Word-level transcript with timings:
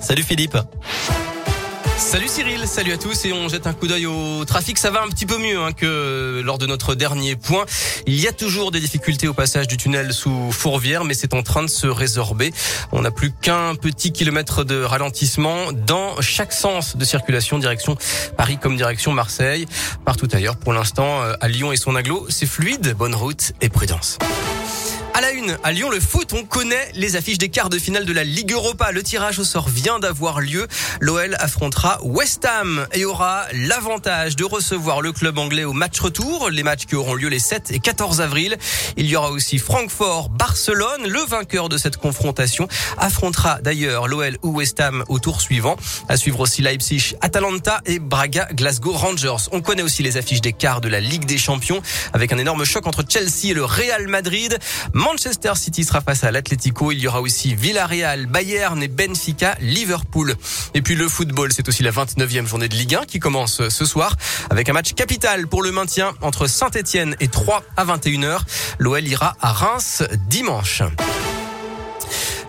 Salut 0.00 0.24
Philippe. 0.24 0.58
Salut 1.96 2.28
Cyril, 2.28 2.66
salut 2.66 2.92
à 2.92 2.98
tous 2.98 3.24
et 3.26 3.32
on 3.32 3.48
jette 3.48 3.68
un 3.68 3.72
coup 3.72 3.86
d'œil 3.86 4.06
au 4.06 4.44
trafic. 4.44 4.78
Ça 4.78 4.90
va 4.90 5.02
un 5.02 5.08
petit 5.08 5.26
peu 5.26 5.38
mieux 5.38 5.60
hein, 5.60 5.72
que 5.72 6.40
lors 6.44 6.58
de 6.58 6.66
notre 6.66 6.96
dernier 6.96 7.36
point. 7.36 7.66
Il 8.06 8.18
y 8.18 8.26
a 8.26 8.32
toujours 8.32 8.72
des 8.72 8.80
difficultés 8.80 9.28
au 9.28 9.34
passage 9.34 9.68
du 9.68 9.76
tunnel 9.76 10.12
sous 10.12 10.50
Fourvière, 10.50 11.04
mais 11.04 11.14
c'est 11.14 11.34
en 11.34 11.42
train 11.42 11.62
de 11.62 11.68
se 11.68 11.86
résorber. 11.86 12.52
On 12.90 13.02
n'a 13.02 13.12
plus 13.12 13.30
qu'un 13.30 13.76
petit 13.76 14.10
kilomètre 14.10 14.64
de 14.64 14.82
ralentissement 14.82 15.72
dans 15.72 16.20
chaque 16.20 16.52
sens 16.52 16.96
de 16.96 17.04
circulation, 17.04 17.58
direction 17.58 17.96
Paris 18.36 18.58
comme 18.60 18.76
direction 18.76 19.12
Marseille. 19.12 19.66
Partout 20.04 20.28
ailleurs, 20.32 20.56
pour 20.56 20.72
l'instant, 20.72 21.22
euh, 21.22 21.34
à 21.40 21.46
Lyon 21.46 21.70
et 21.70 21.76
son 21.76 21.94
aglo, 21.94 22.26
c'est 22.28 22.46
fluide. 22.46 22.96
Bonne 22.98 23.14
route 23.14 23.52
et 23.60 23.68
prudence. 23.68 24.18
À 25.62 25.72
Lyon, 25.72 25.88
le 25.88 26.00
foot, 26.00 26.34
on 26.34 26.44
connaît 26.44 26.90
les 26.94 27.16
affiches 27.16 27.38
des 27.38 27.48
quarts 27.48 27.70
de 27.70 27.78
finale 27.78 28.04
de 28.04 28.12
la 28.12 28.24
Ligue 28.24 28.52
Europa. 28.52 28.92
Le 28.92 29.02
tirage 29.02 29.38
au 29.38 29.44
sort 29.44 29.70
vient 29.70 29.98
d'avoir 29.98 30.40
lieu. 30.40 30.68
L'OL 31.00 31.34
affrontera 31.38 31.98
West 32.02 32.44
Ham 32.44 32.86
et 32.92 33.06
aura 33.06 33.46
l'avantage 33.54 34.36
de 34.36 34.44
recevoir 34.44 35.00
le 35.00 35.12
club 35.12 35.38
anglais 35.38 35.64
au 35.64 35.72
match 35.72 35.98
retour. 35.98 36.50
Les 36.50 36.62
matchs 36.62 36.84
qui 36.84 36.94
auront 36.94 37.14
lieu 37.14 37.28
les 37.28 37.38
7 37.38 37.70
et 37.70 37.78
14 37.78 38.20
avril. 38.20 38.58
Il 38.98 39.06
y 39.06 39.16
aura 39.16 39.30
aussi 39.30 39.58
Francfort-Barcelone. 39.58 41.06
Le 41.08 41.20
vainqueur 41.20 41.70
de 41.70 41.78
cette 41.78 41.96
confrontation 41.96 42.68
affrontera 42.98 43.62
d'ailleurs 43.62 44.08
l'OL 44.08 44.36
ou 44.42 44.58
West 44.58 44.78
Ham 44.80 45.04
au 45.08 45.20
tour 45.20 45.40
suivant. 45.40 45.76
À 46.10 46.18
suivre 46.18 46.40
aussi 46.40 46.60
Leipzig-Atalanta 46.60 47.80
et 47.86 47.98
Braga-Glasgow 47.98 48.92
Rangers. 48.92 49.48
On 49.52 49.62
connaît 49.62 49.82
aussi 49.82 50.02
les 50.02 50.18
affiches 50.18 50.42
des 50.42 50.52
quarts 50.52 50.82
de 50.82 50.88
la 50.88 51.00
Ligue 51.00 51.24
des 51.24 51.38
Champions 51.38 51.80
avec 52.12 52.30
un 52.32 52.38
énorme 52.38 52.64
choc 52.64 52.86
entre 52.86 53.04
Chelsea 53.08 53.50
et 53.50 53.54
le 53.54 53.64
Real 53.64 54.06
Madrid. 54.06 54.58
Manchester 54.92 55.29
City 55.54 55.84
sera 55.84 56.00
face 56.00 56.24
à 56.24 56.30
l'Atlético. 56.30 56.92
Il 56.92 56.98
y 56.98 57.06
aura 57.06 57.20
aussi 57.20 57.54
Villarreal, 57.54 58.26
Bayern 58.26 58.82
et 58.82 58.88
Benfica, 58.88 59.56
Liverpool. 59.60 60.34
Et 60.74 60.82
puis 60.82 60.94
le 60.94 61.08
football, 61.08 61.52
c'est 61.52 61.68
aussi 61.68 61.82
la 61.82 61.90
29e 61.90 62.46
journée 62.46 62.68
de 62.68 62.74
Ligue 62.74 62.94
1 62.94 63.04
qui 63.04 63.18
commence 63.18 63.68
ce 63.68 63.84
soir 63.84 64.16
avec 64.50 64.68
un 64.68 64.72
match 64.72 64.94
capital 64.94 65.46
pour 65.46 65.62
le 65.62 65.72
maintien 65.72 66.12
entre 66.20 66.46
Saint-Etienne 66.46 67.16
et 67.20 67.28
3 67.28 67.62
à 67.76 67.84
21h. 67.84 68.40
L'OL 68.78 69.06
ira 69.06 69.36
à 69.40 69.52
Reims 69.52 70.02
dimanche. 70.28 70.82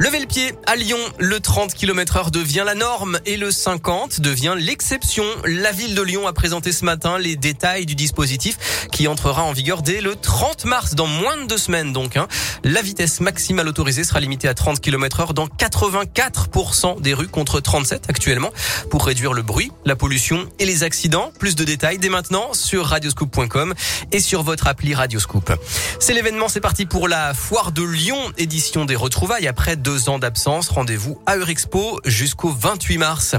Levez 0.00 0.20
le 0.20 0.26
pied 0.26 0.54
à 0.66 0.76
Lyon, 0.76 0.98
le 1.18 1.40
30 1.40 1.74
km 1.74 2.18
heure 2.18 2.30
devient 2.30 2.62
la 2.64 2.76
norme 2.76 3.18
et 3.26 3.36
le 3.36 3.50
50 3.50 4.20
devient 4.20 4.54
l'exception. 4.56 5.24
La 5.44 5.72
ville 5.72 5.96
de 5.96 6.02
Lyon 6.02 6.28
a 6.28 6.32
présenté 6.32 6.70
ce 6.70 6.84
matin 6.84 7.18
les 7.18 7.34
détails 7.34 7.84
du 7.84 7.96
dispositif 7.96 8.86
qui 8.92 9.08
entrera 9.08 9.42
en 9.42 9.52
vigueur 9.52 9.82
dès 9.82 10.00
le 10.00 10.14
30 10.14 10.66
mars, 10.66 10.94
dans 10.94 11.08
moins 11.08 11.36
de 11.38 11.48
deux 11.48 11.58
semaines 11.58 11.92
donc. 11.92 12.16
Hein. 12.16 12.28
La 12.62 12.80
vitesse 12.80 13.20
maximale 13.20 13.66
autorisée 13.66 14.04
sera 14.04 14.20
limitée 14.20 14.46
à 14.46 14.54
30 14.54 14.80
km 14.80 15.18
heure 15.18 15.34
dans 15.34 15.48
84% 15.48 17.00
des 17.00 17.12
rues 17.12 17.26
contre 17.26 17.58
37 17.58 18.04
actuellement 18.08 18.52
pour 18.90 19.04
réduire 19.04 19.32
le 19.32 19.42
bruit, 19.42 19.72
la 19.84 19.96
pollution 19.96 20.48
et 20.60 20.64
les 20.64 20.84
accidents. 20.84 21.32
Plus 21.40 21.56
de 21.56 21.64
détails 21.64 21.98
dès 21.98 22.08
maintenant 22.08 22.52
sur 22.52 22.86
radioscoop.com 22.86 23.74
et 24.12 24.20
sur 24.20 24.44
votre 24.44 24.68
appli 24.68 24.94
Radioscoop. 24.94 25.52
C'est 25.98 26.14
l'événement, 26.14 26.48
c'est 26.48 26.60
parti 26.60 26.86
pour 26.86 27.08
la 27.08 27.34
foire 27.34 27.72
de 27.72 27.82
Lyon, 27.82 28.18
édition 28.36 28.84
des 28.84 28.94
retrouvailles 28.94 29.48
après 29.48 29.74
deux 29.74 29.87
ans 29.88 30.18
d'absence. 30.18 30.68
Rendez-vous 30.68 31.18
à 31.26 31.36
Eurexpo 31.36 32.00
jusqu'au 32.04 32.50
28 32.50 32.98
mars. 32.98 33.34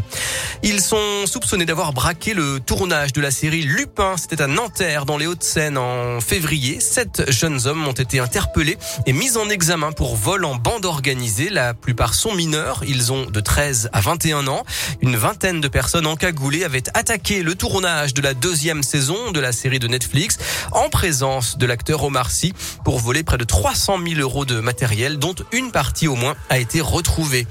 Ils 0.63 0.81
sont 0.81 1.25
soupçonnés 1.25 1.65
d'avoir 1.65 1.93
braqué 1.93 2.33
le 2.33 2.59
tournage 2.59 3.13
de 3.13 3.21
la 3.21 3.29
série 3.29 3.61
Lupin. 3.61 4.15
C'était 4.17 4.41
à 4.41 4.47
Nanterre, 4.47 5.05
dans 5.05 5.17
les 5.17 5.27
Hauts-de-Seine, 5.27 5.77
en 5.77 6.19
février. 6.19 6.79
Sept 6.79 7.31
jeunes 7.31 7.67
hommes 7.67 7.87
ont 7.87 7.93
été 7.93 8.19
interpellés 8.19 8.77
et 9.05 9.13
mis 9.13 9.37
en 9.37 9.47
examen 9.49 9.91
pour 9.91 10.15
vol 10.15 10.43
en 10.43 10.55
bande 10.55 10.85
organisée. 10.85 11.49
La 11.49 11.73
plupart 11.73 12.13
sont 12.13 12.33
mineurs. 12.33 12.81
Ils 12.87 13.13
ont 13.13 13.25
de 13.25 13.39
13 13.39 13.89
à 13.93 14.01
21 14.01 14.47
ans. 14.47 14.65
Une 15.01 15.15
vingtaine 15.15 15.61
de 15.61 15.67
personnes 15.67 16.07
encagoulées 16.07 16.63
avaient 16.63 16.83
attaqué 16.95 17.43
le 17.43 17.55
tournage 17.55 18.13
de 18.13 18.21
la 18.21 18.33
deuxième 18.33 18.81
saison 18.81 19.31
de 19.31 19.39
la 19.39 19.51
série 19.51 19.79
de 19.79 19.87
Netflix 19.87 20.37
en 20.71 20.89
présence 20.89 21.57
de 21.57 21.65
l'acteur 21.65 22.03
Omar 22.03 22.31
Sy 22.31 22.53
pour 22.83 22.99
voler 22.99 23.23
près 23.23 23.37
de 23.37 23.43
300 23.43 23.99
000 24.03 24.19
euros 24.19 24.45
de 24.45 24.59
matériel, 24.59 25.19
dont 25.19 25.35
une 25.51 25.71
partie 25.71 26.07
au 26.07 26.15
moins 26.15 26.35
a 26.49 26.59
été 26.59 26.81
retrouvé. 26.81 27.47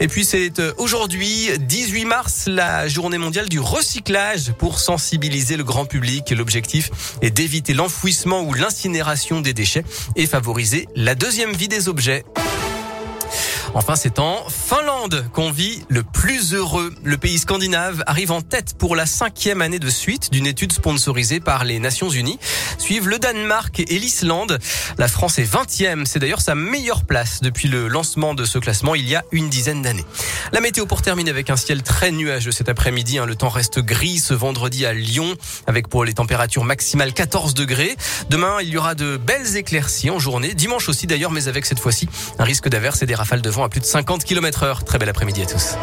Et 0.00 0.08
puis 0.08 0.24
c'est 0.24 0.58
euh, 0.58 0.72
aujourd'hui, 0.78 1.50
18 1.58 2.04
mars, 2.04 2.44
la 2.46 2.88
journée 2.88 3.18
mondiale 3.18 3.48
du 3.48 3.60
recyclage 3.60 4.52
pour 4.52 4.80
sensibiliser 4.80 5.56
le 5.56 5.64
grand 5.64 5.84
public. 5.84 6.30
L'objectif 6.30 6.90
est 7.20 7.30
d'éviter 7.30 7.74
l'enfouissement 7.74 8.42
ou 8.42 8.54
l'incinération 8.54 9.40
des 9.40 9.54
déchets 9.54 9.84
et 10.16 10.26
favoriser 10.26 10.88
la 10.94 11.14
deuxième 11.14 11.52
vie 11.52 11.68
des 11.68 11.88
objets. 11.88 12.24
Enfin, 13.74 13.96
c'est 13.96 14.18
en 14.18 14.44
Finlande 14.50 15.24
qu'on 15.32 15.50
vit 15.50 15.82
le 15.88 16.02
plus 16.02 16.52
heureux. 16.52 16.94
Le 17.02 17.16
pays 17.16 17.38
scandinave 17.38 18.04
arrive 18.06 18.30
en 18.30 18.42
tête 18.42 18.74
pour 18.76 18.94
la 18.94 19.06
cinquième 19.06 19.62
année 19.62 19.78
de 19.78 19.88
suite 19.88 20.30
d'une 20.30 20.46
étude 20.46 20.72
sponsorisée 20.72 21.40
par 21.40 21.64
les 21.64 21.78
Nations 21.78 22.10
Unies. 22.10 22.38
Suivent 22.76 23.08
le 23.08 23.18
Danemark 23.18 23.80
et 23.80 23.98
l'Islande. 23.98 24.58
La 24.98 25.08
France 25.08 25.38
est 25.38 25.50
20e. 25.50 26.04
C'est 26.04 26.18
d'ailleurs 26.18 26.42
sa 26.42 26.54
meilleure 26.54 27.04
place 27.06 27.40
depuis 27.40 27.66
le 27.66 27.88
lancement 27.88 28.34
de 28.34 28.44
ce 28.44 28.58
classement 28.58 28.94
il 28.94 29.08
y 29.08 29.14
a 29.14 29.24
une 29.32 29.48
dizaine 29.48 29.80
d'années. 29.80 30.04
La 30.52 30.60
météo 30.60 30.84
pour 30.84 31.00
terminer 31.00 31.30
avec 31.30 31.48
un 31.48 31.56
ciel 31.56 31.82
très 31.82 32.10
nuageux 32.10 32.52
cet 32.52 32.68
après-midi. 32.68 33.16
Hein. 33.16 33.24
Le 33.24 33.36
temps 33.36 33.48
reste 33.48 33.78
gris 33.78 34.18
ce 34.18 34.34
vendredi 34.34 34.84
à 34.84 34.92
Lyon 34.92 35.34
avec 35.66 35.88
pour 35.88 36.04
les 36.04 36.12
températures 36.12 36.64
maximales 36.64 37.14
14 37.14 37.54
degrés. 37.54 37.96
Demain, 38.28 38.58
il 38.60 38.68
y 38.68 38.76
aura 38.76 38.94
de 38.94 39.16
belles 39.16 39.56
éclaircies 39.56 40.10
en 40.10 40.18
journée. 40.18 40.52
Dimanche 40.52 40.90
aussi 40.90 41.06
d'ailleurs, 41.06 41.30
mais 41.30 41.48
avec 41.48 41.64
cette 41.64 41.80
fois-ci 41.80 42.06
un 42.38 42.44
risque 42.44 42.68
d'averse 42.68 43.00
et 43.00 43.06
des 43.06 43.14
rafales 43.14 43.40
de 43.40 43.48
vent 43.48 43.61
à 43.64 43.68
plus 43.68 43.80
de 43.80 43.84
50 43.84 44.24
km 44.24 44.62
heure. 44.62 44.84
Très 44.84 44.98
bel 44.98 45.08
après-midi 45.08 45.42
à 45.42 45.46
tous. 45.46 45.76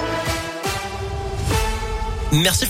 Merci. 2.31 2.69